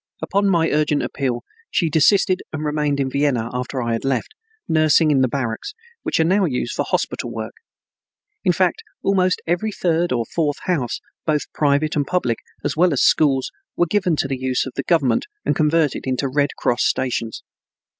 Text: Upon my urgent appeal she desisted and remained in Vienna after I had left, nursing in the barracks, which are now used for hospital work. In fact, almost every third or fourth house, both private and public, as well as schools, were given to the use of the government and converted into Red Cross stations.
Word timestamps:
Upon 0.23 0.49
my 0.49 0.71
urgent 0.71 1.03
appeal 1.03 1.43
she 1.69 1.87
desisted 1.87 2.41
and 2.51 2.65
remained 2.65 2.99
in 2.99 3.07
Vienna 3.11 3.51
after 3.53 3.83
I 3.83 3.93
had 3.93 4.03
left, 4.03 4.29
nursing 4.67 5.11
in 5.11 5.21
the 5.21 5.27
barracks, 5.27 5.75
which 6.01 6.19
are 6.19 6.23
now 6.23 6.45
used 6.45 6.73
for 6.73 6.83
hospital 6.83 7.29
work. 7.31 7.53
In 8.43 8.51
fact, 8.51 8.81
almost 9.03 9.43
every 9.45 9.71
third 9.71 10.11
or 10.11 10.25
fourth 10.25 10.57
house, 10.63 11.01
both 11.27 11.53
private 11.53 11.95
and 11.95 12.07
public, 12.07 12.39
as 12.65 12.75
well 12.75 12.93
as 12.93 13.01
schools, 13.01 13.51
were 13.77 13.85
given 13.85 14.15
to 14.15 14.27
the 14.27 14.39
use 14.39 14.65
of 14.65 14.73
the 14.75 14.81
government 14.81 15.27
and 15.45 15.55
converted 15.55 16.07
into 16.07 16.27
Red 16.27 16.49
Cross 16.57 16.83
stations. 16.83 17.43